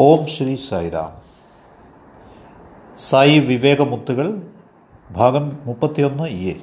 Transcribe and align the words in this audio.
ഓം 0.00 0.26
ശ്രീ 0.26 0.56
സായിരാം 0.56 1.22
സായി 2.98 3.38
വിവേകമുത്തുകൾ 3.38 4.52
ഭാഗം 5.10 5.58
മുപ്പത്തിയൊന്ന് 5.66 6.28
എ. 6.28 6.60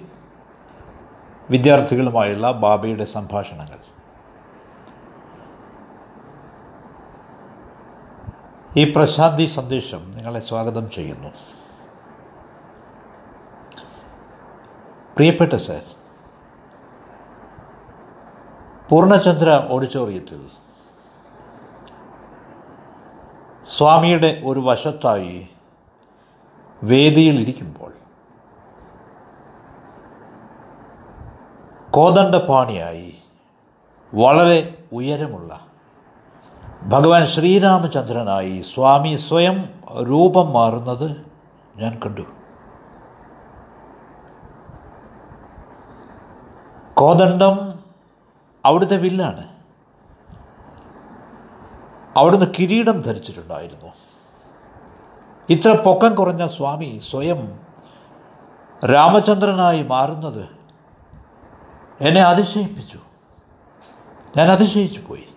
വിദ്യാർത്ഥികളുമായുള്ള 1.49 2.51
ബാബയുടെ 2.51 3.05
സംഭാഷണങ്ങൾ. 3.05 3.77
ഈ 8.77 8.93
പ്രശാന്തി 8.93 9.45
സന്ദേശം 9.45 10.11
നിങ്ങളെ 10.15 10.39
സ്വാഗതം 10.39 10.89
ചെയ്യുന്നു. 10.89 11.29
പ്രിയപ്പെട്ട 15.15 15.53
സാർ 15.53 15.81
പൂർണചന്ദ്ര 18.89 19.67
ഓഡിറ്റോറിയത്തിൽ 19.69 20.64
സ്വാമിയുടെ 23.65 24.41
ഒരു 24.45 24.59
വശത്തായി 24.59 25.49
വേദിയിൽ 26.83 27.39
ഇരിക്കുമ്പോൾ 27.39 27.93
കോദണ്ഡപാണിയായി 31.91 33.17
വളരെ 34.13 34.85
ഉയരമുള്ള 34.93 35.59
ഭഗവാൻ 36.83 37.25
ശ്രീരാമചന്ദ്രനായി 37.25 38.61
സ്വാമി 38.61 39.15
സ്വയം 39.15 39.69
രൂപം 40.01 40.53
മാറുന്നത് 40.53 41.25
ഞാൻ 41.75 41.99
കണ്ടു. 42.05 42.21
കോദണ്ഡം 46.93 47.79
അവിടുത്തെ 48.65 48.97
വില്ലാണ്. 48.97 49.54
അവിടുന്ന് 52.17 52.45
കിരീടം 52.59 53.01
ധരിച്ചിട്ടുണ്ടായിരുന്നു. 53.01 53.91
ഇത്ര 55.49 55.81
പൊക്കം 55.85 56.15
കുറഞ്ഞ 56.15 56.47
സ്വാമി 56.47 57.01
സ്വയം 57.09 57.59
രാമചന്ദ്രനായി 58.85 59.83
മാറുന്നത് 59.83 60.49
എന്നെ 62.01 62.21
അതിശയിപ്പിച്ചു. 62.21 62.99
ഞാൻ 64.37 64.51
അതിശയിച്ചു 64.51 64.99
പോയി. 64.99 65.27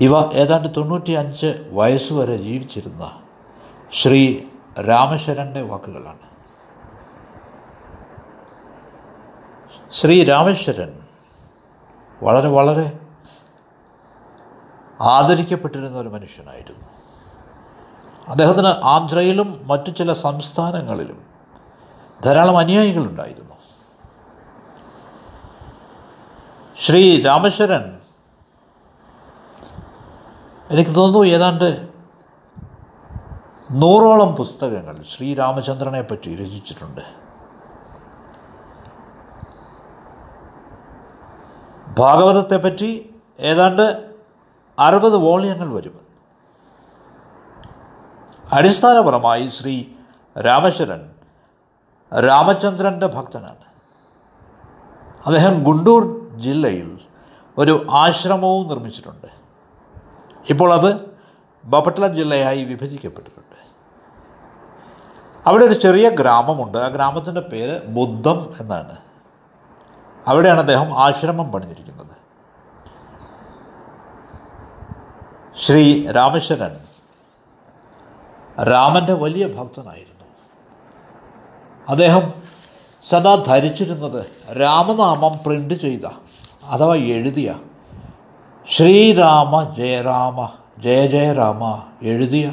ഇവ 0.00 0.32
ഏതാണ്ട് 0.32 0.68
തൊണ്ണൂറ്റി 0.76 1.12
അഞ്ച് 1.12 1.68
വയസ്സുവരെ 1.70 2.36
ജീവിച്ചിരുന്ന 2.36 3.22
ശ്രീ 3.92 4.40
രാമശരന്റെ 4.88 5.62
വാക്കുകളാണ്. 5.62 6.30
ശ്രീ 9.92 10.24
രാമേശ്വരൻ 10.24 10.99
വളരെ 12.22 12.48
വളരെ 12.48 12.98
ആദരിക്കപ്പെട്ടിരുന്ന 15.00 15.98
ഒരു 15.98 16.08
മനുഷ്യനായിരുന്നു. 16.08 16.88
അദ്ദേഹത്തിന് 18.28 18.74
ആന്ധ്രയിലും 18.84 19.60
മറ്റു 19.64 19.90
ചില 19.90 20.12
സംസ്ഥാനങ്ങളിലും 20.12 21.26
ധാരാളം 22.24 22.58
അനുയായികളുണ്ടായിരുന്നു. 22.58 23.54
ശ്രീ 26.80 27.22
രാമേശ്വരൻ 27.22 27.98
എനിക്ക് 30.70 30.94
തോന്നുന്നു 30.94 31.28
ഏതാണ്ട് 31.28 31.88
നൂറോളം 33.70 34.34
പുസ്തകങ്ങൾ 34.34 35.02
ശ്രീരാമചന്ദ്രനെ 35.02 36.02
പറ്റി 36.02 36.36
രചിച്ചിട്ടുണ്ട്. 36.36 37.19
ഭാഗവതത്തെപ്പറ്റി 41.98 43.14
ഏതാണ്ട് 43.40 44.10
അറുപത് 44.78 45.16
വോളിയങ്ങൾ 45.16 45.74
വരും. 45.74 46.00
അടിസ്ഥാനപരമായി 48.52 49.48
ശ്രീ 49.48 49.84
രാമശരൻ 50.40 51.10
രാമചന്ദ്രന്റെ 52.26 53.06
ഭക്തനാണ്. 53.06 53.70
അദ്ദേഹം 55.26 55.64
ഗുണ്ടൂർ 55.64 56.30
ജില്ലയിൽ 56.38 56.98
ഒരു 57.58 57.86
ആശ്രമവും 57.90 58.68
നിർമ്മിച്ചിട്ടുണ്ട്. 58.68 59.26
ഇപ്പോൾ 60.50 60.72
അത് 60.72 61.10
ബപട്ല 61.64 62.06
ജില്ലയായി 62.06 62.64
വിഭജിക്കപ്പെട്ടിട്ടുണ്ട്. 62.64 63.50
അവിടെ 65.48 65.64
ഒരു 65.64 65.74
ചെറിയ 65.74 66.08
ഗ്രാമമുണ്ട്. 66.08 66.78
ആ 66.78 66.88
ഗ്രാമത്തിന്റെ 66.88 67.40
പേര് 67.40 67.86
ബുദ്ധം 67.86 68.54
എന്നാണ്. 68.60 68.96
അവിടെയാണ് 70.26 70.60
അദ്ദേഹം 70.60 70.98
ആശ്രമം 70.98 71.52
പണിഞ്ഞിരിക്കുന്നത് 71.52 72.16
ശ്രീ 75.66 76.10
രാമേശ്വരൻ 76.10 76.76
രാമന്റെ 78.62 79.12
വലിയ 79.12 79.46
ഭക്തനായിരുന്നു. 79.46 80.26
അദ്ദേഹം 81.88 82.32
സദാ 83.02 83.34
ധരിച്ചിരുന്നത് 83.34 84.26
രാമനാമം 84.52 85.38
പ്രിന്റ് 85.46 85.74
ചെയ്ത 85.74 86.06
അഥവാ 86.64 86.94
എഴുതിയ 86.94 87.54
ശ്രീരാമ 88.76 89.74
ജയരാമ 89.78 90.48
ജയ 90.78 91.06
ജയരാമ 91.06 91.82
എഴുതിയ 92.02 92.52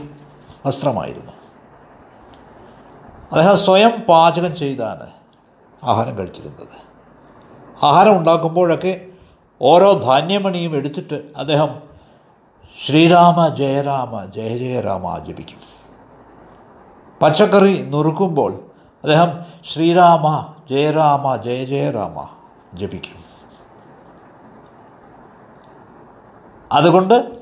വസ്ത്രമായിരുന്നു. 0.66 1.32
അദ്ദേഹം 3.32 3.58
സ്വയം 3.58 3.92
പാചകം 4.10 4.56
ചെയ്താണ് 4.56 5.12
ആഹാരം 5.84 6.18
കഴിച്ചിരുന്നത്. 6.18 6.87
ആഹാരം 7.84 8.18
ഉണ്ടാക്കുമ്പോഴൊക്കെ 8.18 9.08
ഓരോ 9.62 9.94
ധാന്യമണിയും 9.94 10.76
എടുത്തിട്ട് 10.76 11.32
അദ്ദേഹം 11.38 11.82
ശ്രീരാമ 12.86 13.48
ജയരാമ 13.48 14.26
ജയ 14.26 14.58
ജയരാമ 14.58 15.18
ജപിക്കും 15.18 15.60
പച്ചക്കറി 17.22 17.90
നുറുക്കുമ്പോൾ 17.90 18.54
അദ്ദേഹം 19.04 19.40
ശ്രീരാമ 19.66 20.54
ജയരാമ 20.70 21.36
ജയ 21.36 21.64
ജയരാമ 21.64 22.28
ജപിക്കും. 22.74 23.26
അതുകൊണ്ട് 26.72 27.42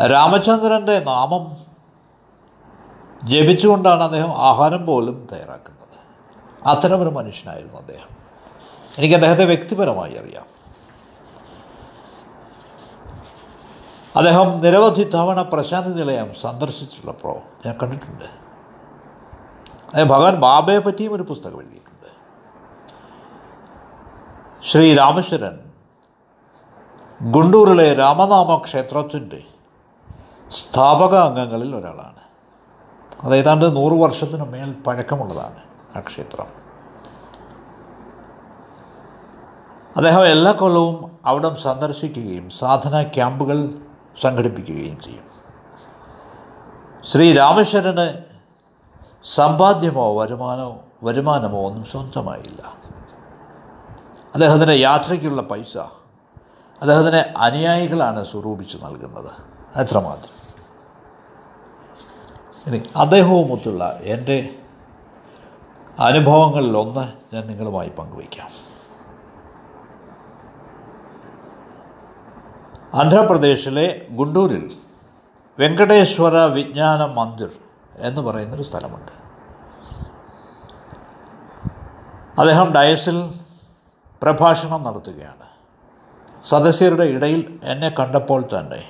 രാമചന്ദ്രന്റെ 0.00 0.98
നാമം 0.98 1.56
ജപിച്ചുകൊണ്ടാണ് 3.24 4.02
അദ്ദേഹം 4.02 4.32
ആഹാരം 4.36 4.86
പോലും 4.86 5.28
തയ്യാറാക്കുന്നത്. 5.32 5.98
അത്തരമൊരു 6.66 7.08
മനുഷ്യനായിരുന്നു 7.08 7.76
അദ്ദേഹം. 7.76 8.25
എനിക്ക് 8.98 9.14
അദ്ദേഹത്തെ 9.14 9.44
വ്യക്തിപരമായി 9.44 10.14
അറിയാം. 10.14 10.46
അദ്ദേഹം 14.16 14.60
നിരവധി 14.60 15.04
തവണ 15.04 15.42
പ്രശാന്തി 15.42 15.98
നിലയം 15.98 16.34
സന്ദർശിച്ചിട്ടുള്ളപ്പോൾ 16.34 17.38
ഞാൻ 17.66 17.78
കണ്ടിട്ടുണ്ട്. 17.82 18.24
ഭഗവാൻ 20.02 20.34
ബാബയെ 20.34 20.78
പറ്റിയും 20.78 21.14
ഒരു 21.14 21.22
പുസ്തകം 21.22 21.58
എഴുതിയിട്ടുണ്ട്. 21.60 22.08
ശ്രീ 24.66 24.94
രാമേശ്വരൻ 24.94 25.58
ഗുണ്ടൂരിലെ 27.22 27.94
രാമനാമ 27.94 28.56
ക്ഷേത്രത്തിന്റെ 28.64 29.42
സ്ഥാപക 30.50 31.14
അംഗങ്ങളിൽ 31.14 31.76
ഒരാളാണ്. 31.76 32.20
അത് 33.22 33.36
ഏതാണ്ട് 33.36 33.76
നൂറ് 33.76 33.92
വർഷത്തിന് 33.92 34.44
മേൽ 34.44 34.72
പഴക്കമുള്ളതാണ് 34.72 35.60
ആ 35.96 36.00
ക്ഷേത്രം. 36.00 36.65
അദ്ദേഹം 39.96 40.26
എല്ലാ 40.26 40.52
കൊല്ലവും 40.52 41.18
അവിടം 41.24 41.56
സന്ദർശിക്കുകയും 41.56 42.50
സാധന 42.50 43.02
ക്യാമ്പുകൾ 43.02 43.68
സംഘടിപ്പിക്കുകയും 44.22 45.00
ചെയ്യും. 45.00 45.24
ശ്രീ 47.04 47.32
രാമേശ്വരന് 47.32 48.18
സമ്പാദ്യമോ 49.24 50.20
വരുമാനമോ 50.20 50.80
വരുമാനമോ 51.02 51.66
ഒന്നും 51.66 51.84
സ്വന്തമായില്ല. 51.84 52.62
അദ്ദേഹത്തിന്റെ 54.34 54.74
യാത്രയ്ക്കുള്ള 54.74 55.42
പൈസ 55.42 55.78
അദ്ദേഹത്തിന് 56.82 57.38
അനുയായികളാണ് 57.38 58.24
സ്വരൂപിച്ച് 58.24 58.78
നൽകുന്നത്. 58.84 59.30
അത്രമാത്രം. 59.76 60.36
ഇനി 62.66 62.82
അദ്ദേഹവുമൊത്തുള്ള 62.96 63.98
എന്റെ 64.02 64.54
അനുഭവങ്ങളിലൊന്ന് 65.98 67.34
ഞാൻ 67.34 67.46
നിങ്ങളുമായി 67.46 67.88
പങ്കുവയ്ക്കാം. 67.88 68.65
ആന്ധ്രാപ്രദേശിലെ 72.96 74.06
ഗുണ്ടൂരിൽ 74.10 74.76
വെങ്കടേശ്വര 75.58 76.36
വിജ്ഞാന 76.36 77.04
മന്ദിർ 77.04 77.50
എന്ന് 77.96 78.20
പറയുന്നൊരു 78.20 78.62
സ്ഥലമുണ്ട്. 78.62 79.12
അദ്ദേഹം 82.40 82.72
ഡയസിൽ 82.72 83.34
പ്രഭാഷണം 84.22 84.82
നടത്തുകയാണ്. 84.82 85.46
സദസ്യരുടെ 86.44 87.04
ഇടയിൽ 87.04 87.60
എന്നെ 87.62 87.88
കണ്ടപ്പോൾ 87.88 88.42
തന്നെ 88.42 88.84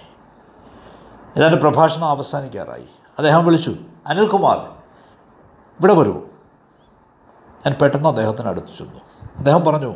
ഏതാണ്ട് 1.37 1.61
പ്രഭാഷണം 1.61 2.05
അവസാനിക്കാറായി. 2.05 2.87
അദ്ദേഹം 3.19 3.45
വിളിച്ചു 3.45 3.75
അനിൽകുമാർ 4.07 4.57
ഇവിടെ 5.79 5.93
വരൂ. 5.93 6.13
ഞാൻ 7.67 7.75
പെട്ടെന്ന് 7.83 8.09
അദ്ദേഹത്തിന് 8.09 8.49
അടുത്ത് 8.49 8.79
ചെന്നു. 8.79 9.01
അദ്ദേഹം 9.39 9.65
പറഞ്ഞു 9.65 9.95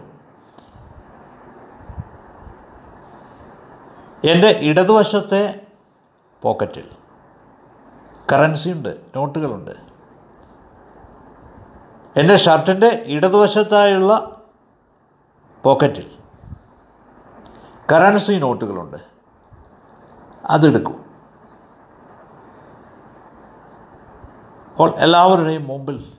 എന്റെ 4.25 4.49
ഇടതുവശത്തെ 4.63 5.67
പോക്കറ്റിൽ 6.43 6.89
കറൻസി 8.33 8.69
ഉണ്ട് 8.69 9.01
നോട്ടുകളുണ്ട്. 9.17 9.71
എന്റെ 12.17 12.37
ഷർട്ടിന്റെ 12.37 13.03
ഇടതുവശത്തായുള്ള 13.07 14.43
പോക്കറ്റിൽ 15.63 16.11
കറൻസി 17.93 18.33
നോട്ടുകളുണ്ട്. 18.33 18.97
അതെടുക്കൂ. 20.45 20.93
അപ്പോൾ 24.71 24.91
എല്ലാവരുടെയും 24.91 25.67
മുമ്പിൽ 25.67 26.13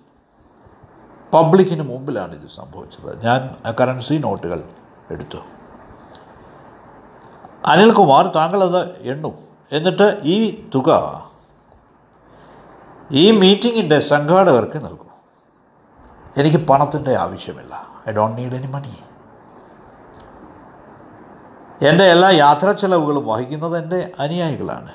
പബ്ലിക്കിന് 1.33 1.81
മുമ്പിലാണ് 1.81 2.41
ഇത് 2.41 2.47
സംഭവിച്ചത്. 2.47 3.25
ഞാൻ 3.25 3.55
കറൻസി 3.81 4.13
നോട്ടുകൾ 4.13 4.69
എടുത്തു. 5.11 5.37
അനിൽകുമാർ 7.65 8.27
താങ്കളത് 8.27 9.01
എണ്ണും. 9.01 9.37
എന്നിട്ട് 9.71 10.19
ഈ 10.23 10.69
തുക 10.75 10.89
ഈ 13.11 13.31
മീറ്റിങ്ങിന്റെ 13.31 13.99
സംഘാടകർക്ക് 13.99 14.77
നൽകും. 14.77 15.11
എനിക്ക് 16.37 16.67
പണത്തിന്റെ 16.67 17.15
ആവശ്യമില്ല. 17.15 17.87
I 18.09 18.11
don't 18.11 18.37
need 18.37 18.53
any 18.53 18.67
money 18.67 18.95
എന്റെ 21.81 22.03
എല്ലാ 22.03 22.29
യാത്രാ 22.29 22.71
ചെലവുകളും 22.71 23.27
വഹിക്കുന്നത് 23.27 23.83
എന്റെ 23.83 24.11
അനുയായികളാണ്. 24.19 24.91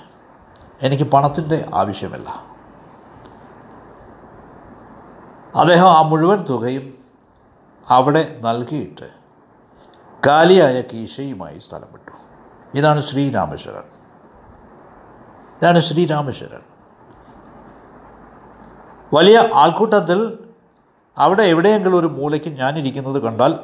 എനിക്ക് 0.83 1.05
പണത്തിന്റെ 1.05 1.69
ആവശ്യമില്ല. 1.75 2.45
അദ്ദേഹം 5.55 5.91
ആ 5.91 6.03
മുഴുവൻ 6.03 6.43
തുകയും 6.43 6.95
അവിടെ 7.89 8.41
നൽകിയിട്ട് 8.43 9.11
കാലിയായ 10.27 10.81
കീശയുമായി 10.81 11.59
സ്ഥലം 11.59 11.89
വിട്ടു. 11.93 12.06
ഇതാണ് 12.75 13.01
ശ്രീരാമേശ്വരൻ. 13.01 13.83
ഇതാണ് 15.57 15.81
ശ്രീരാമേശ്വരൻ. 15.81 16.61
വലിയ 19.15 19.49
ആൾക്കൂട്ടത്തിൽ 19.55 20.39
അവിടെ 21.19 21.43
എവിടെയെങ്കിലും 21.43 21.99
ഒരു 21.99 22.07
മൂലയ്ക്ക് 22.07 22.49
ഞാനിരിക്കുന്നത് 22.49 23.23
കണ്ടാൽ 23.23 23.59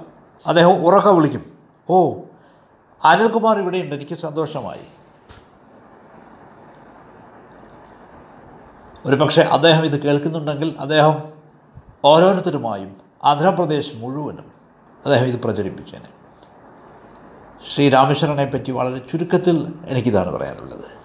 അദ്ദേഹം 0.46 0.86
ഉറക്ക 0.86 1.08
വിളിക്കും 1.08 1.52
ഓ 1.90 2.18
അനിൽകുമാർ 3.04 3.58
ഇവിടെയുണ്ട് 3.58 3.94
എനിക്ക് 3.94 4.18
സന്തോഷമായി. 4.18 4.86
ഒരു 9.06 9.16
പക്ഷേ 9.16 9.42
അദ്ദേഹം 9.42 9.84
ഇത് 9.84 10.02
കേൾക്കുന്നുണ്ടെങ്കിൽ 10.02 10.76
അദ്ദേഹം 10.80 11.14
ഓരോരുത്തരുമായും 12.04 12.96
ആന്ധ്രാപ്രദേശ് 13.24 13.96
മുഴുവനും 13.96 14.52
അദ്ദേഹം 15.04 15.26
ഇത് 15.26 15.40
പ്രചരിപ്പിച്ചേനെ. 15.40 16.08
ശ്രീരാമേശ്വരനെ 17.70 18.44
പറ്റി 18.44 18.70
വളരെ 18.70 18.98
ചുരുക്കത്തിൽ 18.98 19.74
എനിക്കിതാണ് 19.86 20.30
പറയാനുള്ളത്. 20.30 21.02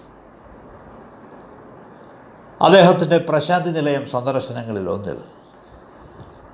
അദ്ദേഹത്തിന്റെ 2.64 3.18
പ്രശാന്തി 3.18 3.70
നിലയം 3.70 4.10
സന്ദർശനങ്ങളിൽ 4.10 4.90
ഒന്നിൽ 4.90 5.22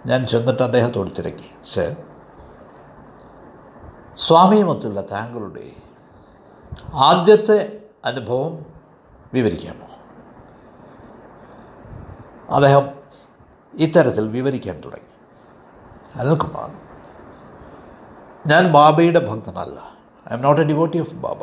ഞാൻ 0.06 0.28
ചെന്നിട്ട് 0.28 0.64
അദ്ദേഹത്തോട് 0.64 1.12
തിരക്കി. 1.18 1.52
സർ 1.68 1.96
സ്വാമിയുമൊത്തുള്ള 4.18 5.02
താങ്കളുടെ 5.02 5.72
ആദ്യത്തെ 6.94 7.82
അനുഭവം 8.06 8.66
വിവരിക്കാമോ? 9.34 9.88
അദ്ദേഹം 12.56 12.90
ഇത്തരത്തിൽ 13.74 14.28
വിവരിക്കാൻ 14.28 14.82
തുടങ്ങി. 14.86 15.14
അനിൽകുമാർ 16.20 16.72
ഞാൻ 18.48 18.74
ബാബയുടെ 18.74 19.20
ഭക്തനല്ല. 19.20 19.93
I 20.31 20.36
am 20.36 20.42
not 20.42 20.62
a 20.62 20.64
devotee 20.64 21.00
of 21.00 21.14
Baba 21.14 21.42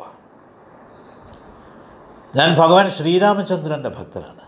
ഞാൻ 2.37 2.55
ഭഗവാൻ 2.55 2.91
ശ്രീരാമചന്ദ്രന്റെ 2.91 3.89
ഭക്തനാണ്. 3.89 4.45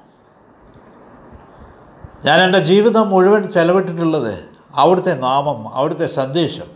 ഞാൻ 2.25 2.41
എന്റെ 2.41 2.59
ജീവിതം 2.59 3.11
മുഴുവൻ 3.11 3.53
ചെലവിട്ടിട്ടുള്ളത് 3.53 4.49
അവിടുത്തെ 4.75 5.15
നാമം 5.15 5.75
അവിടുത്തെ 5.75 6.07
സന്ദേശം 6.07 6.69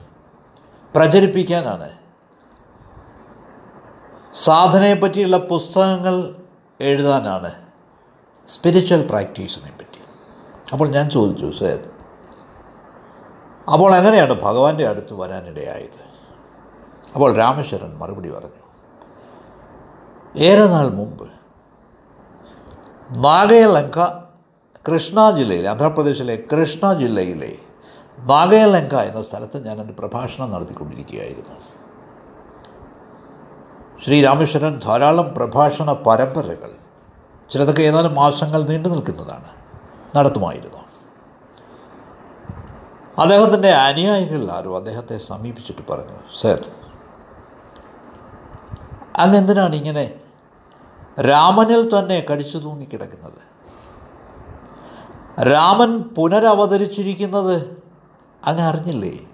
പ്രചരിപ്പിക്കാനാണ്. 0.95 1.91
സാധനയെപ്പറ്റിയുള്ള 4.35 5.37
പുസ്തകങ്ങൾ 5.37 6.35
എഴുതാനാണ് 6.81 7.53
സ്പിരിച്വൽ 8.49 9.09
പ്രാക്ടീസിനെ 9.09 9.71
പറ്റി 9.79 10.01
അപ്പോൾ 10.73 10.89
ഞാൻ 10.89 11.11
ചോദിച്ചു 11.11 11.51
സർ 11.59 11.79
അപ്പോൾ 13.73 13.97
എങ്ങനെയാണ് 13.97 14.35
ഭഗവാന്റെ 14.41 14.89
അടുത്ത് 14.89 15.15
വരാനിടയായത്? 15.15 16.06
അപ്പോൾ 17.17 17.37
രാമേശ്വരൻ 17.37 17.99
മറുപടി 17.99 18.31
പറഞ്ഞു 18.31 18.63
ഏറെ 20.47 20.67
നാൾ 20.69 20.89
മുമ്പ് 20.89 21.27
നാഗയലങ്ക 23.11 23.99
കൃഷ്ണ 24.89 25.31
ജില്ലയിലെ 25.31 25.69
ആന്ധ്രാപ്രദേശിലെ 25.69 26.45
കൃഷ്ണ 26.53 26.93
ജില്ലയിലെ 26.93 27.59
നാഗയലങ്ക 28.19 28.95
എന്ന 28.95 29.23
സ്ഥലത്ത് 29.23 29.67
ഞാൻ 29.67 29.81
എന്റെ 29.81 29.93
പ്രഭാഷണം 29.93 30.53
നടത്തിക്കൊണ്ടിരിക്കുകയായിരുന്നു. 30.53 31.57
ശ്രീ 34.05 34.25
രാമേശ്വരൻ 34.25 34.81
ധാരാളം 34.85 35.35
പ്രഭാഷണ 35.35 35.93
പരമ്പരകൾ 35.93 36.73
ചിലതൊക്കെ 37.51 37.83
ഏതാനും 37.83 38.15
മാസങ്ങൾ 38.15 38.63
നീണ്ടു 38.63 38.89
നിൽക്കുന്നതാണ് 38.89 39.51
നടത്തുമായിരുന്നു. 40.17 40.83
അദ്ദേഹത്തിന്റെ 43.19 43.71
അനുയായികളിൽ 43.71 44.53
ആരും 44.53 44.77
അദ്ദേഹത്തെ 44.77 45.17
സമീപിച്ചിട്ട് 45.19 45.83
പറഞ്ഞു 45.91 46.19
സർ 46.43 46.61
അങ്ങ് 49.19 49.37
എന്തിനാണ് 49.39 49.75
ഇങ്ങനെ 49.75 50.21
രാമനിൽ 51.21 51.99
തന്നെ 51.99 52.27
കടിച്ചു 52.31 52.59
തൂങ്ങിക്കിടക്കുന്നത്? 52.59 53.41
രാമൻ 55.43 56.03
പുനരവതരിച്ചിരിക്കുന്നത് 56.03 57.81
അങ്ങ് 58.45 58.63
അറിഞ്ഞില്ലേ 58.63 59.29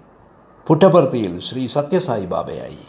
പുറ്റപ്പർത്തിയിൽ 0.67 1.39
ശ്രീ 1.39 1.67
സത്യസായി 1.67 2.25
ബാബയായി. 2.25 2.85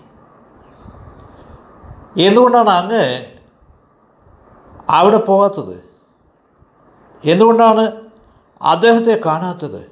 എന്തുകൊണ്ടാണ് 2.21 2.71
അങ്ങ് 2.71 3.05
അവിടെ 4.91 5.17
പോകാത്തത്? 5.17 5.77
എന്തുകൊണ്ടാണ് 7.25 7.85
അദ്ദേഹത്തെ 8.63 9.21
കാണാത്തത്? 9.27 9.83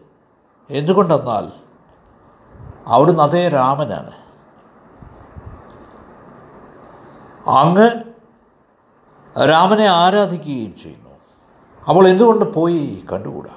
എന്തുകൊണ്ടെന്നാൽ 0.71 1.53
അവിടുന്ന് 2.87 3.23
അതേ 3.23 3.49
രാമനാണ്. 3.49 4.22
അങ്ങ് 7.47 7.91
രാമനെ 9.49 9.87
ആരാധിക്കുകയും 9.87 10.75
ചെയ്യുന്നു. 10.83 11.11
അപ്പോൾ 11.89 12.09
എന്തുകൊണ്ട് 12.09 12.55
പോയി 12.55 13.05
കണ്ടുകൂടാ? 13.13 13.51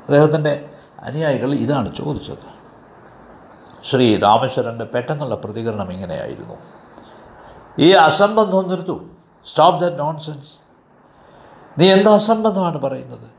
അദ്ദേഹത്തിന്റെ 0.00 0.70
അനുയായികൾ 1.00 1.54
ഇതാണ് 1.54 1.96
ചോദിച്ചത്. 1.96 2.54
ശ്രീ 3.90 4.16
രാമേശ്വരന്റെ 4.16 4.84
പെട്ടെന്നുള്ള 4.84 5.34
പ്രതികരണം 5.34 5.92
ഇങ്ങനെയായിരുന്നു. 5.92 6.54
ഈ 7.78 7.90
അസംബന്ധം 7.90 8.68
നിർത്തു. 8.68 9.04
സ്റ്റോപ്പ് 9.46 9.84
ദറ്റ് 9.84 9.98
നോൺസെൻസ് 9.98 10.64
നീ 11.80 11.92
എന്ത് 11.92 12.08
അസംബന്ധമാണ് 12.08 12.78
പറയുന്നത്? 12.78 13.30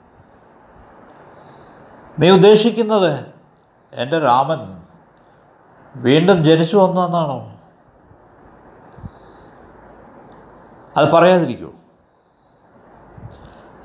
നീ 2.20 2.29
ഉദ്ദേശിക്കുന്നത് 2.29 3.25
എന്റെ 3.94 4.20
രാമൻ 4.20 4.82
വീണ്ടും 5.96 6.44
ജനിച്ചു 6.44 6.77
വന്നെന്നാണോ 6.77 7.54
അത് 10.98 11.12
പറയാതിരിക്കൂ. 11.12 11.72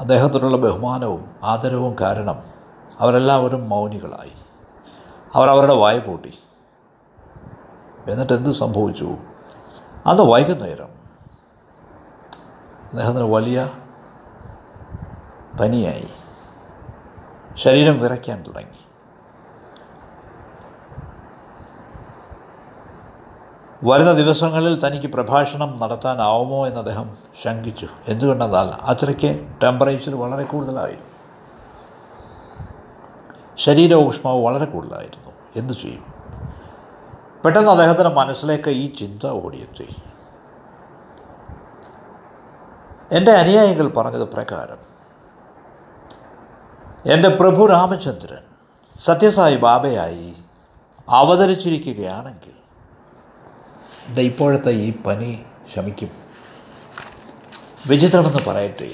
അദ്ദേഹത്തിനുള്ള 0.01 0.57
ബഹുമാനവും 0.57 1.35
ആദരവും 1.43 1.97
കാരണം 2.01 2.43
അവരെല്ലാവരും 2.99 3.69
മൗനികളായി. 3.69 4.33
അവർ 5.35 5.51
അവരുടെ 5.51 5.75
വായ 5.75 5.99
പൂട്ടി. 5.99 6.39
എന്നിട്ട് 8.09 8.33
എന്ത് 8.33 8.53
സംഭവിച്ചു? 8.53 9.17
അന്ന് 10.07 10.23
വൈകുന്നേരം. 10.23 10.89
അദ്ദേഹത്തിന് 12.91 13.25
വലിയ 13.25 13.71
പനിയായി. 15.61 16.09
ശരീരം 17.55 18.01
വിറയ്ക്കാൻ 18.01 18.43
തുടങ്ങി. 18.43 18.90
വരുന്ന 23.85 24.13
ദിവസങ്ങളിൽ 24.13 24.87
തനിക്ക് 24.87 25.07
പ്രഭാഷണം 25.07 25.79
നടത്താനാവുമോ 25.81 26.67
എന്ന് 26.67 26.79
അദ്ദേഹം 26.79 27.17
ശങ്കിച്ചു. 27.43 27.89
എന്തുകൊണ്ടെന്നാൽ 28.09 28.69
അത്രയ്ക്ക് 28.69 29.49
ടെമ്പറേച്ചർ 29.63 30.15
വളരെ 30.15 30.45
കൂടുതലായിരുന്നു 30.45 31.11
ശരീര 33.59 33.95
ഊഷ്മാവ് 33.95 34.45
വളരെ 34.45 34.65
കൂടുതലായിരുന്നു. 34.65 35.33
എന്തു 35.57 35.73
ചെയ്യും? 35.73 36.05
പെട്ടെന്ന് 37.45 37.71
അദ്ദേഹത്തിന്റെ 37.71 38.15
മനസ്സിലേക്ക് 38.15 38.71
ഈ 38.71 38.95
ചിന്ത 38.95 39.27
ഓടിയെത്തി. 39.27 39.97
എന്റെ 43.13 43.33
അനുയായികൾ 43.33 43.89
പറഞ്ഞത് 43.89 44.29
പ്രകാരം 44.29 44.91
എന്റെ 47.13 47.29
പ്രഭു 47.29 47.67
രാമചന്ദ്രൻ 47.67 48.45
സത്യസായി 48.99 49.57
ബാബയായി 49.57 50.35
അവതരിച്ചിരിക്കുകയാണെങ്കിൽ 51.09 52.60
ഇപ്പോഴത്തെ 54.09 54.71
ഈ 54.71 55.03
പനി 55.03 55.43
ശമിക്കും. 55.75 56.11
വിചിത്രമെന്ന് 57.87 58.39
പറയട്ടെ. 58.51 58.91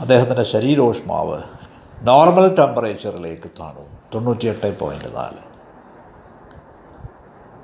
അദ്ദേഹത്തിന്റെ 0.00 0.42
ശരീരോഷ്മാവ് 0.42 1.42
നോർമൽ 2.02 2.54
ടെമ്പറേച്ചറിലേക്ക് 2.54 3.50
താണു. 3.60 3.88
തൊണ്ണൂറ്റിയെട്ട് 4.14 4.78
പോയിന്റ് 4.78 5.16
നാല്. 5.16 5.50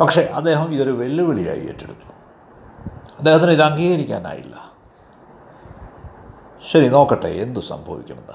പക്ഷേ 0.01 0.23
അദ്ദേഹം 0.23 0.75
ഇതൊരു 0.75 0.91
വെല്ലുവിളിയായി 0.91 1.61
ഏറ്റെടുത്തു. 1.61 2.13
അദ്ദേഹത്തിന് 3.19 3.51
ഇത് 3.51 3.63
അംഗീകരിക്കാനായില്ല. 3.63 4.73
ശരി 6.73 6.89
നോക്കട്ടെ 6.89 7.29
എന്തു 7.29 7.61
സംഭവിക്കുമെന്ന്. 7.61 8.33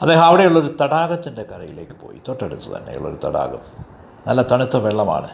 അദ്ദേഹം 0.00 0.24
അവിടെയുള്ളൊരു 0.24 0.76
തടാകത്തിന്റെ 0.82 1.42
കരയിലേക്ക് 1.42 1.92
പോയി. 1.92 2.22
തൊട്ടടുത്ത് 2.28 2.76
തന്നെയുള്ളൊരു 2.76 3.26
തടാകം. 3.26 3.95
നല്ല 4.26 4.42
തണുത്ത 4.42 4.76
വെള്ളമാണ്. 4.76 5.30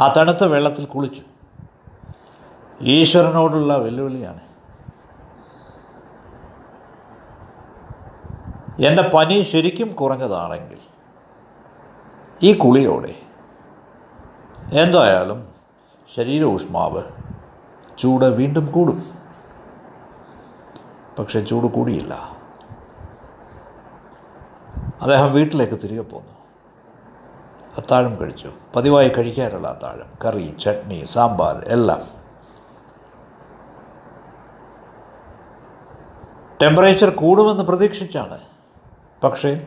ആ 0.00 0.14
തണുത്ത 0.16 0.44
വെള്ളത്തിൽ 0.44 0.84
കുളിച്ചു. 0.84 1.22
ഈശ്വരനോടുള്ള 2.80 3.76
വെല്ലുവിളിയാണ്. 3.76 4.40
എന്റെ 8.80 9.10
പനി 9.14 9.42
ശരിക്കും 9.42 9.92
കുറഞ്ഞതാണെങ്കിൽ 9.92 10.78
ഈ 12.42 12.54
കുളിയോടെ 12.54 13.14
എന്തായാലും 14.72 15.48
ശരീര 16.14 16.44
ഊഷ്മാവ് 16.44 17.02
ചൂട് 17.98 18.24
വീണ്ടും 18.24 18.72
കൂടും. 18.72 18.98
പക്ഷെ 21.18 21.40
ചൂട് 21.40 21.66
കൂടിയില്ല. 21.66 22.14
അദ്ദേഹം 25.02 25.32
വീട്ടിലേക്ക് 25.32 25.74
തിരികെ 25.82 26.00
പോന്നു. 26.00 26.35
അത്താഴം 27.76 28.16
കഴിച്ചു. 28.20 28.50
പതിവായി 28.76 29.08
കഴിക്കാറുള്ള 29.08 29.68
അത്താഴം. 29.68 30.10
കറി 30.24 30.56
ചട്നി 30.64 31.06
സാമ്പാർ 31.10 31.64
എല്ലാം. 31.68 32.00
ടെമ്പറേച്ചർ 36.62 37.10
കൂടുമെന്ന് 37.10 37.64
പ്രതീക്ഷിച്ചാണ്. 37.64 38.38
പക്ഷേ 39.24 39.66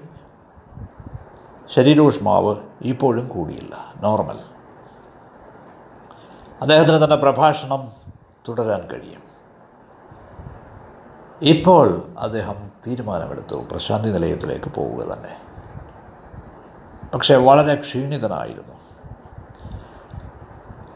ശരീരോഷ്മാവ് 1.76 2.56
ഇപ്പോഴും 2.82 3.28
കൂടിയില്ല. 3.28 3.94
നോർമൽ 4.02 4.40
അദ്ദേഹത്തിന് 6.62 7.04
തന്നെ 7.04 7.16
പ്രഭാഷണം 7.16 7.92
തുടരാൻ 8.50 8.82
കഴിയും. 8.82 9.30
ഇപ്പോൾ 11.42 12.02
അദ്ദേഹം 12.20 12.72
തീരുമാനമെടുത്തു. 12.88 13.56
പ്രശാന്തി 13.72 14.10
നിലയത്തിലേക്ക് 14.10 14.70
പോവുക 14.70 15.14
തന്നെ. 15.14 15.49
പക്ഷേ 17.14 17.36
വളരെ 17.36 17.76
ക്ഷീണിതനായിരുന്നു. 17.76 18.80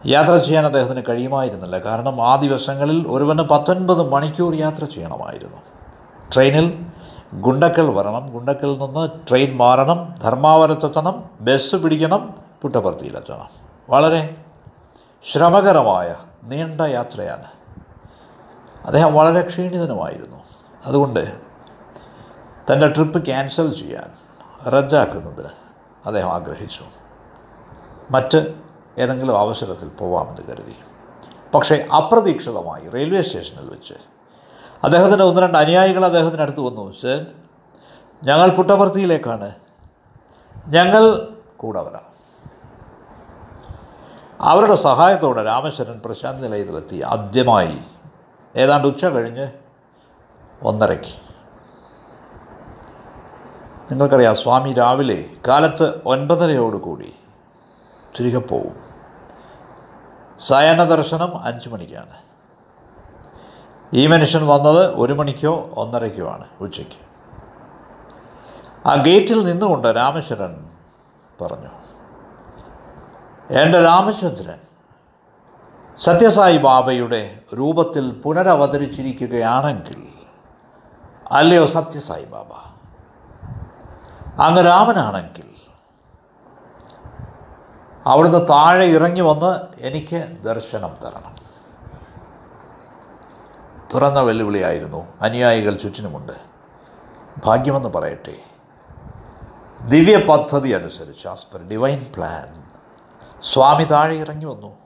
യാത്ര 0.05 0.38
ചെയ്യാൻ 0.38 0.65
അദ്ദേഹത്തിന് 0.65 1.03
കഴിയുമായിരുന്നില്ല. 1.10 1.77
കാരണം 1.77 2.27
ആ 2.27 2.36
ദിവസങ്ങളിൽ 2.36 3.08
ഒരുവന് 3.08 3.39
പത്തൊൻപത് 3.39 4.10
മണിക്കൂർ 4.10 4.55
യാത്ര 4.55 4.86
ചെയ്യണമായിരുന്നു. 4.86 5.58
ട്രെയിനിൽ 6.34 6.86
ഗുണ്ടക്കൽ 7.34 7.89
വരണം 7.89 8.29
ഗുണ്ടക്കൽ 8.34 8.77
നിന്ന് 8.77 9.10
ട്രെയിൻ 9.29 9.58
മാറണം 9.58 10.15
ധർമാവരത്തെത്തണം 10.24 11.29
ബസ് 11.41 11.75
പിടിക്കണം 11.75 12.34
പുട്ടപ്പർത്തിയിലെത്തണം 12.62 13.48
വളരെ 13.89 14.36
ശ്രമകരമായ 15.32 16.15
നീണ്ട 16.43 16.82
യാത്രയാണ്. 16.82 17.46
അദ്ദേഹം 18.86 19.13
വളരെ 19.13 19.48
ക്ഷീണിതനുമായിരുന്നു. 19.48 20.38
അതുകൊണ്ട് 20.86 21.34
തന്റെ 22.72 22.88
ട്രിപ്പ് 22.88 23.25
ക്യാൻസൽ 23.25 23.74
ചെയ്യാൻ 23.74 24.10
റദ്ദാക്കുന്നതിന് 24.70 25.62
അദ്ദേഹം 26.05 26.31
ആഗ്രഹിച്ചു. 26.31 26.83
മറ്റ് 28.12 28.53
ഏതെങ്കിലും 28.98 29.39
അവസരത്തിൽ 29.39 29.88
പോവാമെന്ന് 29.89 30.41
കരുതി. 30.41 30.75
പക്ഷേ 31.55 31.75
അപ്രതീക്ഷിതമായി 31.75 32.89
റെയിൽവേ 32.89 33.22
സ്റ്റേഷനിൽ 33.22 33.69
വെച്ച്. 33.69 33.93
അദ്ദേഹത്തിന്റെ 34.83 35.25
ഒന്ന് 35.25 35.41
രണ്ട് 35.41 35.57
അനുയായികൾ 35.57 36.05
അദ്ദേഹത്തിന്റെ 36.05 36.43
അടുത്ത് 36.43 36.60
വന്നു. 36.60 36.91
സർ 36.91 37.25
ഞങ്ങൾ 38.24 38.50
പുട്ടപർത്തിയിലേക്കാണ് 38.50 39.51
ഞങ്ങൾ 40.67 41.27
കൂടെ 41.57 41.81
വരാം. 41.81 42.13
അവരുടെ 44.41 44.75
സഹായത്തോടെ 44.75 45.43
രാമേശ്വരൻ 45.43 46.01
പ്രശാന്ത് 46.05 46.43
നിലയത്തിലെത്തി. 46.43 47.01
ആദ്യമായി 47.01 47.77
ഏതാണ്ട് 48.55 48.88
ഉച്ച 48.88 49.05
കഴിഞ്ഞ് 49.05 49.48
ഒന്നരയ്ക്ക്. 50.63 51.23
നിങ്ങൾക്കറിയാം 53.92 54.36
സ്വാമി 54.36 54.74
രാവിലെ 54.74 55.25
കാലത്ത് 55.48 56.02
ഒൻപതരയോടുകൂടി 56.06 57.16
തിരികെ 58.20 58.38
പോവും. 58.38 58.75
സയന 60.40 60.84
ദർശനം 60.84 61.44
അഞ്ച് 61.44 61.70
മണിക്കാണ്. 61.70 62.18
ഈ 63.94 64.08
മനുഷ്യൻ 64.08 64.48
വന്നത് 64.48 64.96
ഒരു 64.96 65.13
മണിക്കോ 65.13 65.70
ഒന്നരയ്ക്കോ 65.78 66.28
ആണ് 66.30 66.46
ഉച്ചയ്ക്ക്. 66.62 67.00
ആ 68.88 68.96
ഗേറ്റിൽ 68.96 69.46
നിന്നുകൊണ്ട് 69.46 69.88
രാമചന്ദ്രൻ 69.88 70.70
പറഞ്ഞു 71.42 71.70
എന്റെ 73.60 73.84
രാമചന്ദ്രൻ 73.84 74.60
സത്യസായി 75.98 76.58
ബാബയുടെ 76.58 77.40
രൂപത്തിൽ 77.54 78.12
പുനരവതരിച്ചിരിക്കുകയാണെങ്കിൽ 78.12 80.08
അല്ലയോ 81.32 81.66
സത്യസായി 81.68 82.25
ബാബ? 82.25 82.73
അങ്ങ് 84.42 84.66
രാമനാണെങ്കിൽ. 84.66 85.44
അവിടുന്ന് 88.06 88.50
താഴെ 88.50 88.86
ഇറങ്ങി 88.86 89.22
വന്ന് 89.22 89.60
എനിക്ക് 89.80 90.38
ദർശനം 90.42 90.98
തരണം. 91.06 91.36
തുറന്ന 93.96 94.20
വെല്ലുവിളിയായിരുന്നു. 94.20 95.08
അനുയായികൾ 95.22 95.75
ചുറ്റിനുമുണ്ട്. 95.75 96.34
ഭാഗ്യമെന്ന് 97.46 97.90
പറയട്ടെ. 97.90 98.36
ദിവ്യ 99.90 100.25
പദ്ധതി 100.25 100.70
അനുസരിച്ച് 100.70 101.28
ആസ് 101.28 101.48
പെർ 101.48 101.70
ഡിവൈൻ 101.70 102.12
പ്ലാൻ 102.16 102.63
സ്വാമി 103.44 103.84
താഴെ 103.84 104.16
ഇറങ്ങി 104.16 104.46
വന്നു. 104.46 104.78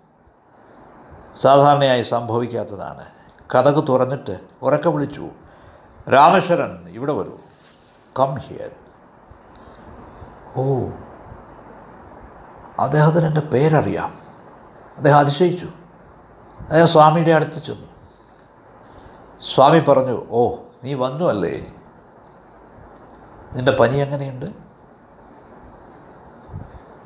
സാധാരണയായി 1.41 2.03
സംഭവിക്കാത്തതാണ്. 2.03 3.05
കഥക് 3.55 3.87
തുറന്നിട്ട് 3.87 4.39
ഉറക്കെ 4.61 4.89
വിളിച്ചു. 4.89 5.29
രാമേശ്വരൻ 6.13 6.89
ഇവിടെ 6.89 7.13
വരൂ. 7.13 7.37
കം 8.19 8.35
ഹിയർ 8.35 8.86
ഓ 10.55 10.89
അദ്ദേഹത്തിന് 12.79 13.25
എന്റെ 13.25 13.41
പേരറിയാം. 13.41 14.13
അദ്ദേഹം 14.97 15.19
അതിശയിച്ചു. 15.19 15.67
അദ്ദേഹം 16.59 16.87
സ്വാമിയുടെ 16.87 17.31
അടുത്ത് 17.31 17.63
ചെന്നു. 17.63 17.87
സ്വാമി 19.55 19.79
പറഞ്ഞു 19.79 20.25
ഓ 20.29 20.55
നീ 20.83 20.93
വന്നു 20.93 21.25
അല്ലേ? 21.25 21.73
നിന്റെ 23.53 23.71
പനി 23.71 23.97
എങ്ങനെയുണ്ട്? 23.97 24.45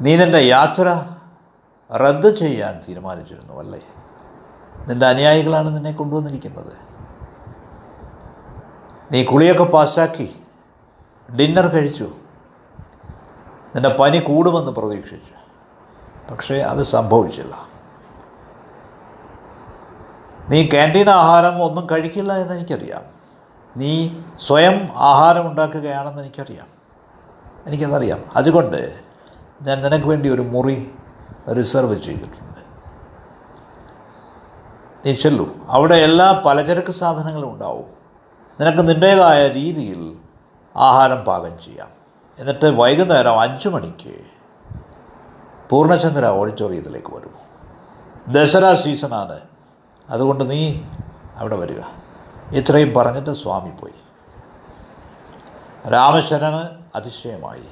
നീ 0.02 0.16
നിന്റെ 0.16 0.38
യാത്ര 0.38 1.06
റദ്ദ് 1.94 2.36
ചെയ്യാൻ 2.36 2.82
തീരുമാനിച്ചിരുന്നു 2.90 3.60
അല്ലേ? 3.60 3.80
നിന്റെ 4.88 5.06
അനുയായികളാണ് 5.06 5.76
നിന്നെ 5.76 5.92
കൊണ്ടുവന്നിരിക്കുന്നത്. 5.92 6.74
നീ 9.12 9.24
കുളിയൊക്കെ 9.24 9.64
പാസ്സാക്കി 9.64 10.44
ഡിന്നർ 11.40 11.68
കഴിച്ചു. 11.68 12.12
നിന്റെ 13.76 13.90
പനി 13.90 14.20
കൂടുമെന്ന് 14.20 14.72
പ്രതീക്ഷിച്ചു. 14.72 15.42
പക്ഷേ 16.34 16.56
അത് 16.56 16.84
സംഭവിച്ചില്ല. 16.84 17.72
നീ 20.50 20.68
ക്യാന്റീൻ 20.68 21.10
ആഹാരം 21.10 21.64
ഒന്നും 21.64 21.88
കഴിക്കില്ല 21.92 22.34
എന്ന് 22.34 22.54
എനിക്കറിയാം. 22.54 23.02
നീ 23.78 24.10
സ്വയം 24.40 24.90
ആഹാരം 24.96 25.48
ഉണ്ടാക്കുകയാണെന്ന് 25.48 26.22
എനിക്കറിയാം. 26.22 26.68
എനിക്കതറിയാം. 27.68 28.24
അതുകൊണ്ട് 28.36 29.00
ഞാൻ 29.62 29.82
നിനക്ക് 29.82 30.06
വേണ്ടി 30.06 30.30
ഒരു 30.30 30.42
മുറി 30.42 30.92
റിസർവ് 31.58 32.02
ചെയ്തിട്ടുണ്ട്. 32.02 32.60
നീ 35.06 35.16
ചെല്ലു. 35.16 35.56
അവിടെ 35.68 35.96
എല്ലാ 35.96 36.44
പലചരക്ക് 36.46 36.92
സാധനങ്ങളും 36.92 37.54
ഉണ്ടാവും. 37.54 37.86
നിനക്ക് 38.62 38.90
നിന്റേതായ 38.90 39.48
രീതിയിൽ 39.48 40.18
ആഹാരം 40.78 41.22
പാകം 41.24 41.60
ചെയ്യാം. 41.66 42.01
എന്നിട്ട് 42.42 42.66
വൈകുന്നേരം 42.66 43.40
അഞ്ച് 43.40 43.70
മണിക്ക് 43.70 44.16
പൂർണചന്ദ്ര 45.70 46.26
ഓഡിറ്റോറിയത്തിലേക്ക് 46.26 47.08
വരൂ. 47.08 47.30
ദസറ 48.28 48.76
സീസണാണ് 48.76 49.40
അതുകൊണ്ട് 50.10 50.50
നീ 50.50 50.82
അവിടെ 51.36 51.56
വരിക. 51.56 51.80
ഇത്രയും 52.52 52.94
പറഞ്ഞിട്ട് 52.94 53.34
സ്വാമി 53.34 53.70
പോയി. 53.70 53.94
രാമശരന് 55.90 56.70
അതിശയമായി. 56.96 57.64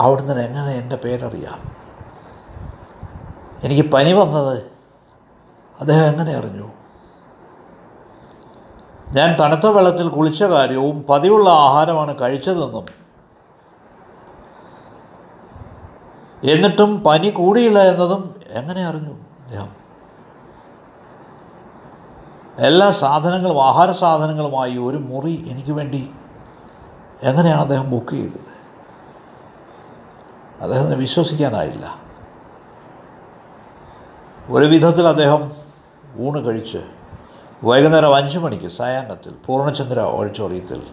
അവിടുന്ന് 0.00 0.42
എങ്ങനെ 0.42 0.70
എന്റെ 0.70 0.96
പേരറിയാം? 0.96 1.72
എനിക്ക് 3.62 3.90
പനി 3.90 4.12
വന്നത് 4.12 4.62
അദ്ദേഹം 5.80 6.04
എങ്ങനെ 6.04 6.34
അറിഞ്ഞു? 6.34 6.81
ഞാൻ 9.14 9.36
തണുത്ത 9.40 9.66
വെള്ളത്തിൽ 9.66 10.08
കുളിച്ച 10.08 10.42
കാര്യവും 10.44 11.04
പതിവുള്ള 11.08 11.50
ആഹാരമാണ് 11.50 12.20
കഴിച്ചതെന്നും 12.20 12.86
എന്നിട്ടും 16.44 17.04
പനി 17.04 17.28
കൂടിയില്ല 17.30 17.78
എന്നതും 17.78 18.22
എങ്ങനെ 18.50 18.86
അറിഞ്ഞു 18.86 19.14
അദ്ദേഹം 19.42 19.70
എല്ലാ 22.58 22.90
സാധനങ്ങളും 22.90 23.62
ആഹാര 23.64 23.92
സാധനങ്ങളുമായി 23.92 24.78
ഒരു 24.78 24.96
മുറി 24.96 25.34
എനിക്ക് 25.48 25.70
വേണ്ടി 25.70 26.10
എങ്ങനെയാണ് 27.22 27.60
അദ്ദേഹം 27.60 27.90
ബുക്ക് 27.90 28.14
ചെയ്തത്? 28.14 28.50
അദ്ദേഹത്തിന് 30.60 30.94
വിശ്വസിക്കാനായില്ല. 30.94 31.98
ഒരു 34.50 34.64
വിധത്തിൽ 34.64 35.06
അദ്ദേഹം 35.06 35.42
ഊണ് 36.18 36.46
കഴിച്ച് 36.46 36.82
വൈകുന്നേരം 37.64 38.14
അഞ്ച് 38.14 38.38
മണിക്ക് 38.38 38.68
സായാഹ്നത്തിൽ 38.68 39.34
പൂർണചന്ദ്ര 39.46 40.00
ഓഡിറ്റോറിയത്തിൽ 40.00 40.86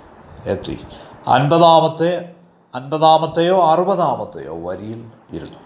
എത്തി. 0.46 0.88
അൻപതാമത്തെ 1.28 2.36
അൻപതാമത്തെയോ 2.76 3.72
അറുപതാമത്തെയോ 3.72 4.68
വരിയിൽ 4.68 5.12
ഇരുന്നു. 5.32 5.60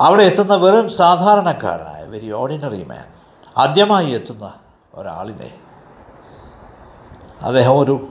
അവിടെ 0.00 0.22
എത്തുന്ന 0.22 0.54
വെറും 0.54 0.90
സാധാരണക്കാരനായ 0.90 2.04
വെരി 2.04 2.32
ഓർഡിനറി 2.32 2.84
മാൻ 2.84 3.04
ആദ്യമായി 3.56 4.10
എത്തുന്ന 4.10 4.52
ഒരാളിനെ 4.94 5.54
അദ്ദേഹം 7.40 7.78
ഒരു 7.78 8.08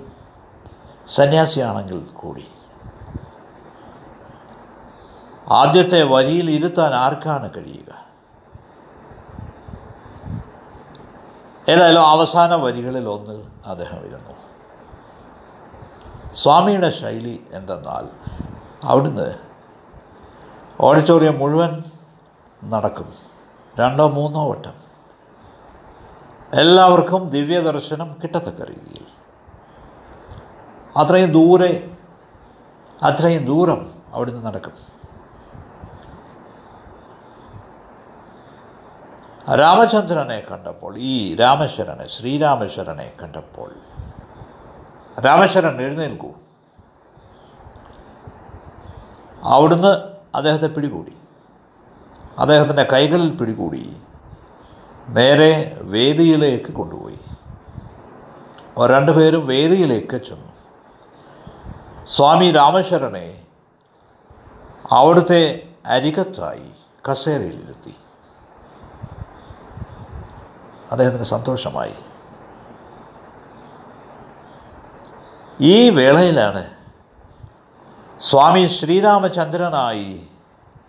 സന്യാസിയാണെങ്കിൽ 1.16 2.00
കൂടി. 2.00 2.48
ആദ്യത്തെ 5.52 6.04
വരിയിൽ 6.04 6.52
ഇരുത്താൻ 6.52 6.94
ആർക്കാണ് 6.94 7.50
കഴിയുക? 7.58 8.03
ഏതായാലും 11.70 12.08
അവസാന 12.08 12.56
വരികളിൽ 12.56 13.10
ഒന്നിൽ 13.10 13.44
അദ്ദേഹം 13.66 13.98
ഇരുന്നു. 13.98 14.34
സ്വാമിയുടെ 16.34 16.90
ശൈലി 16.90 17.44
എന്തെന്നാൽ 17.52 18.08
അവിടുന്ന് 18.84 19.36
ഓഡിറ്റോറിയം 20.80 21.40
മുഴുവൻ 21.40 21.84
നടക്കും. 22.64 23.14
രണ്ടോ 23.80 24.08
മൂന്നോ 24.08 24.52
വട്ടം. 24.52 24.74
എല്ലാവർക്കും 26.54 27.30
ദിവ്യദർശനം 27.30 28.16
കിട്ടത്തക്ക 28.24 28.62
രീതിയിൽ. 28.62 29.06
അത്രയും 30.98 31.32
ദൂരെ 31.32 31.92
അത്രയും 33.04 33.46
ദൂരം 33.46 33.92
അവിടുന്ന് 34.14 34.46
നടക്കും. 34.46 35.03
രാമചന്ദ്രനെ 39.50 40.40
കണ്ടപ്പോൾ 40.40 40.98
ഈ 40.98 41.36
രാമശരനെ 41.36 42.08
ശ്രീരാമശരനെ 42.08 43.14
കണ്ടപ്പോൾ 43.22 43.76
രാമശരൻ 45.22 45.82
എഴുന്നേൽക്കൂ. 45.82 46.32
അവിടുന്ന് 49.42 49.88
അദ്ദേഹത്തെ 50.36 50.68
പിടികൂടി. 50.68 51.14
അദ്ദേഹത്തിന്റെ 52.40 52.84
കൈകളിൽ 52.84 53.36
പിടികൂടി. 53.36 53.98
നേരെ 55.10 55.78
വേദിയിലേക്ക് 55.82 56.72
കൊണ്ടുപോയി. 56.72 57.20
രണ്ടുപേരും 58.88 59.48
വേദിയിലേക്ക് 59.48 60.18
ചെന്നു. 60.24 60.52
സ്വാമി 62.06 62.52
രാമശരനെ 62.52 63.42
അവിടുത്തെ 64.92 65.70
അരികത്തായി 65.86 66.72
കസേരയിലിരുത്തി. 67.12 67.96
അദ്ദേഹത്തിന് 70.94 71.24
സന്തോഷമായി. 71.24 71.94
ഈ 75.62 75.90
വേളയിലാണ് 75.90 76.70
സ്വാമി 78.20 78.68
ശ്രീരാമചന്ദ്രനായി 78.68 80.28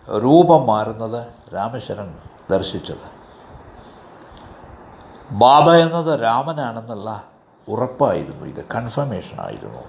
രൂപം 0.09 0.67
മാറുന്നത് 0.67 1.27
രാമശരൺ 1.53 2.17
ദർശിച്ചത്. 2.51 3.05
ബാബ 5.31 5.71
എന്നത് 5.71 6.21
രാമനാണെന്നുള്ള 6.23 7.23
ഉറപ്പായിരുന്നു 7.67 8.45
ഇത് 8.45 8.65
കൺഫർമേഷൻ 8.75 9.41
ആയിരുന്നു. 9.41 9.83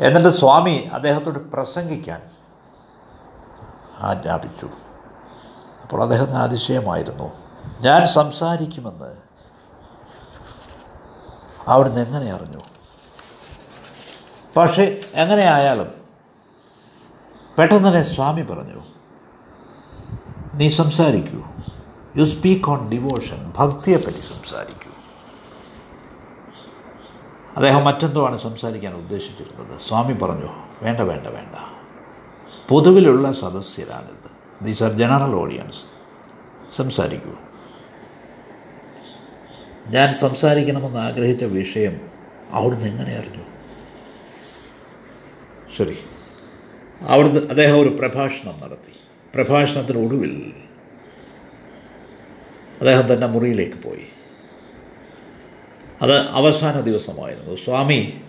എന്നിട്ട് 0.00 0.28
സ്വാമി 0.28 0.90
അദ്ദേഹത്തോട് 0.92 1.52
പ്രസംഗിക്കാൻ 1.52 2.22
ആജ്ഞാപിച്ചു. 3.98 4.70
അപ്പോൾ 5.88 6.02
അദ്ദേഹത്തിന് 6.02 6.38
അതിശയമായിരുന്നു. 6.38 7.32
ഞാൻ 7.80 8.06
സംസാരിക്കുമെന്ന്. 8.06 9.16
അവിടുന്ന് 11.66 12.00
എങ്ങനെ 12.00 12.32
അറിഞ്ഞു? 12.32 12.58
പക്ഷേ 14.56 15.00
എങ്ങനെയായാലും 15.14 15.90
പെട്ടെന്ന് 17.58 17.88
തന്നെ 17.88 18.02
സ്വാമി 18.02 18.42
പറഞ്ഞു 18.42 18.82
നീ 20.54 20.70
സംസാരിക്കൂ. 20.70 21.42
യു 22.16 22.24
സ്പീക്ക് 22.24 22.70
ഓൺ 22.70 22.88
ഡിവോഷൻ 22.88 23.52
ഭക്തിയെപ്പറ്റി 23.56 24.20
സംസാരിക്കൂ. 24.20 24.90
അദ്ദേഹം 27.56 27.84
മറ്റെന്തോ 27.84 28.26
ആണ് 28.26 28.38
സംസാരിക്കാൻ 28.38 28.94
ഉദ്ദേശിച്ചിരുന്നത്? 28.94 29.80
സ്വാമി 29.80 30.12
പറഞ്ഞു 30.12 30.50
വേണ്ട 30.82 31.00
വേണ്ട 31.00 31.26
വേണ്ട. 31.26 31.54
പൊതുവിലുള്ള 32.68 33.32
സദസ്യരാണിത്. 33.32 34.37
ദീസ് 34.62 34.82
ആർ 34.82 34.92
ജനറൽ 34.92 35.34
ഓഡിയൻസ് 35.34 35.78
സംസാരിക്കൂ. 36.76 37.34
ഞാൻ 39.86 40.14
സംസാരിക്കണമെന്ന് 40.14 41.00
ആഗ്രഹിച്ച 41.00 41.44
വിഷയം 41.44 42.00
അവിടുന്ന് 42.50 42.86
എങ്ങനെ 42.86 43.16
അറിഞ്ഞു? 43.16 43.44
ശരി. 45.78 45.98
അവിടുന്ന് 47.00 47.48
അദ്ദേഹം 47.48 47.80
ഒരു 47.80 47.88
പ്രഭാഷണം 47.88 48.60
നടത്തി. 48.60 49.00
പ്രഭാഷണത്തിനൊടുവിൽ 49.34 50.52
അദ്ദേഹം 52.80 53.12
തന്നെ 53.12 53.26
മുറിയിലേക്ക് 53.26 53.76
പോയി. 53.76 54.06
അത് 56.02 56.20
അവസാന 56.20 56.80
ദിവസമായിരുന്നു. 56.80 57.56
സ്വാമി 57.56 58.20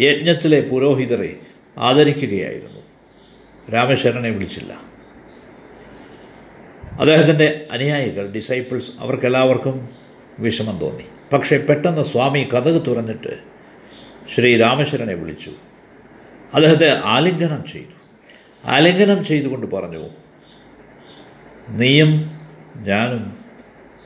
യജ്ഞത്തിലെ 0.00 0.60
പുരോഹിതരെ 0.60 1.40
ആദരിക്കുകയായിരുന്നു. 1.78 2.80
രാമശരണെ 3.72 4.30
വിളിച്ചില്ല. 4.30 4.93
അദ്ദേഹത്തിന്റെ 7.00 7.68
അനുയായികൾ 7.70 8.32
ഡിസൈപ്പിൾസ് 8.32 8.90
അവർക്കെല്ലാവർക്കും 8.98 9.88
വിഷമം 10.38 10.78
തോന്നി. 10.78 11.04
പക്ഷേ 11.32 11.56
പെട്ടെന്ന് 11.56 12.02
സ്വാമി 12.02 12.48
കഥക് 12.54 12.86
തുറന്നിട്ട് 12.86 13.38
ശ്രീ 14.34 14.56
രാമശ്വരനെ 14.56 15.14
വിളിച്ചു. 15.14 15.52
അദ്ദേഹത്തെ 16.54 17.00
ആലിംഗനം 17.04 17.64
ചെയ്തു. 17.64 17.94
ആലിംഗനം 18.64 19.24
ചെയ്തുകൊണ്ട് 19.24 19.66
പറഞ്ഞു 19.66 20.08
നീയും 21.68 22.30
ഞാനും 22.76 23.38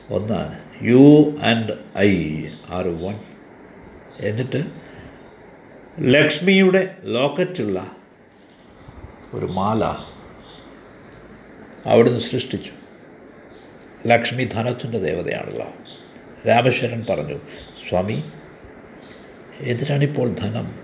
ഒന്നാണ്. 0.09 0.59
You 0.81 1.35
and 1.43 1.73
I 1.97 2.43
are 2.69 2.87
one 2.87 3.15
എന്നിട്ട് 4.19 4.63
ലക്ഷ്മിയുടെ 5.99 6.95
ലോക്കറ്റുള്ള 7.03 7.91
ഒരു 9.33 9.45
മാല 9.45 9.83
അവിടുന്ന് 11.85 12.19
സൃഷ്ടിച്ചു. 12.19 12.78
ലക്ഷ്മി 14.07 14.49
ധനത്തിന്റെ 14.53 14.99
ദേവതയാണല്ലോ. 14.99 15.67
രാമേശ്വരൻ 16.47 17.05
പറഞ്ഞു 17.09 17.39
സ്വാമി 17.89 18.23
എന്തിനാണിപ്പോൾ 19.59 20.33
ധനം? 20.33 20.79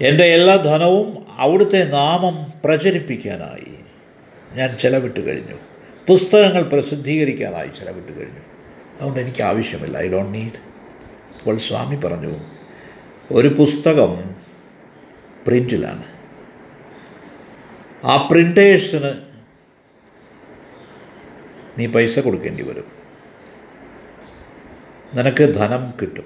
എന്റെ 0.00 0.24
എല്ലാ 0.24 0.56
ധനവും 0.56 1.26
അവിടുത്തെ 1.30 1.84
നാമം 1.84 2.52
പ്രചരിപ്പിക്കാനായി 2.64 3.74
ഞാൻ 4.52 4.78
ചെലവിട്ട് 4.78 5.26
കഴിഞ്ഞു. 5.26 5.56
പുസ്തകങ്ങൾ 6.08 6.62
പ്രസിദ്ധീകരിക്കാനായി 6.62 7.68
ചെലവിട്ട് 7.68 8.20
കഴിഞ്ഞു. 8.20 8.40
അതുകൊണ്ട് 8.96 9.20
എനിക്ക് 9.20 9.42
ആവശ്യമില്ല. 9.42 9.98
ഐ 9.98 10.08
ഡോണ്ട് 10.08 10.38
നീഡ് 10.38 10.70
അപ്പോൾ 11.38 11.58
സ്വാമി 11.58 11.96
പറഞ്ഞു 11.96 12.34
ഒരു 13.32 13.48
പുസ്തകം 13.48 14.34
പ്രിന്റിലാണ് 15.46 16.04
ആ 18.06 18.28
പ്രിന്റേഴ്സിന് 18.30 19.29
നീ 21.78 21.86
പൈസ 21.86 22.18
കൊടുക്കേണ്ടി 22.18 22.62
വരും. 22.62 22.84
നിനക്ക് 25.14 25.54
ധനം 25.54 25.94
കിട്ടും. 26.02 26.24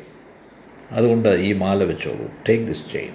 അതുകൊണ്ട് 0.90 1.28
ഈ 1.28 1.52
മാല 1.52 1.84
വെച്ചോളൂ. 1.84 2.30
ടേക്ക് 2.48 2.64
ദിസ് 2.64 2.92
ചെയിൻ 2.92 3.12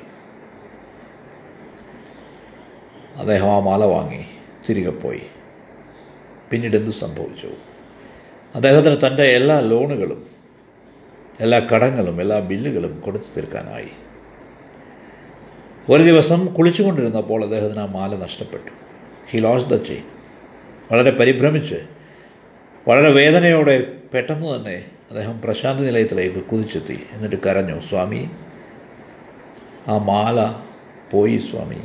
അദ്ദേഹം 3.16 3.52
ആ 3.52 3.60
മാല 3.60 3.84
വാങ്ങി 3.84 4.26
തിരികെ 4.70 4.90
പോയി. 4.90 5.22
പിന്നീട് 6.52 6.78
എന്ത് 6.78 6.92
സംഭവിച്ചു? 6.92 7.50
അദ്ദേഹത്തിന് 8.56 9.08
തന്റെ 9.08 9.24
എല്ലാ 9.24 9.60
ലോണുകളും 9.60 10.28
എല്ലാ 11.40 11.60
കടങ്ങളും 11.60 12.22
എല്ലാ 12.22 12.40
ബില്ലുകളും 12.40 13.00
കൊടുത്തു 13.00 13.26
തീർക്കാനായി. 13.38 13.90
ഒരു 15.90 16.04
ദിവസം 16.04 16.54
കുളിച്ചുകൊണ്ടിരുന്നപ്പോൾ 16.54 17.44
അദ്ദേഹത്തിന് 17.44 17.80
ആ 17.80 17.86
മാല 17.86 18.16
നഷ്ടപ്പെട്ടു. 18.16 18.72
ഹി 19.30 19.40
ലോസ് 19.40 19.66
ദ 19.66 19.76
ചെയിൻ 19.76 20.04
വളരെ 20.92 21.12
പരിഭ്രമിച്ച് 21.12 21.99
വളരെ 22.88 23.12
വേദനയോടെ 23.12 23.94
പെട്ടെന്ന് 24.14 24.56
തന്നെ 24.56 24.86
അദ്ദേഹം 25.10 25.42
പ്രശാന്തി 25.42 25.84
നിലയത്തിലേക്ക് 25.84 26.44
കുതിച്ചെത്തി. 26.44 27.04
എന്നിട്ട് 27.12 27.36
കരഞ്ഞു 27.36 27.80
സ്വാമി 27.80 28.30
ആ 29.88 29.98
മാല 29.98 30.56
പോയി 31.12 31.38
സ്വാമി. 31.38 31.82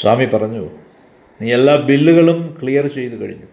സ്വാമി 0.00 0.24
പറഞ്ഞു 0.24 0.70
നീ 1.42 1.52
എല്ലാ 1.52 1.76
ബില്ലുകളും 1.76 2.58
ക്ലിയർ 2.62 2.86
ചെയ്തു 2.86 3.14
കഴിഞ്ഞു. 3.14 3.46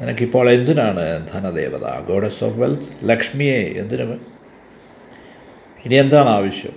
നിനക്കിപ്പോൾ 0.00 0.50
എന്തിനാണ് 0.50 1.28
ധനദേവത? 1.32 2.06
Goddess 2.06 2.44
of 2.44 2.58
wealth? 2.58 3.10
ലക്ഷ്മിയെ 3.10 3.62
എന്തിനു? 3.76 4.18
ഇനി 5.84 5.94
എന്താണ് 5.94 6.28
ആവശ്യം? 6.28 6.72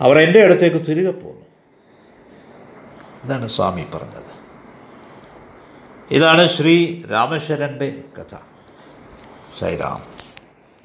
അവർ 0.00 0.18
എന്റെ 0.18 0.42
അടുത്തേക്ക് 0.42 0.86
തിരികെ 0.88 1.10
പോന്നു. 1.10 1.42
ഇതാണ് 3.24 3.48
സ്വാമി 3.48 3.86
പറഞ്ഞത്. 3.94 4.31
ഇതാണ് 6.12 6.48
ശ്രീ 6.48 6.74
രാമേശ്വരന്റെ 7.10 7.88
കഥ. 8.16 8.32
സൈറാം. 9.58 10.00